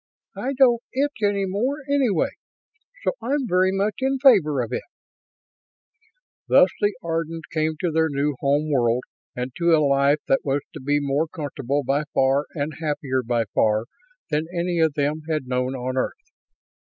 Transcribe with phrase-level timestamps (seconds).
[0.35, 2.31] "I don't itch any more, anyway,
[3.03, 4.81] so I'm very much in favor of it."
[6.47, 9.03] Thus the Ardans came to their new home world
[9.35, 13.45] and to a life that was to be more comfortable by far and happier by
[13.53, 13.85] far
[14.31, 16.17] than any of them had known on Earth.